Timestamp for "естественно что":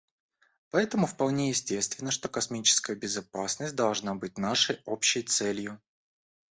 1.49-2.27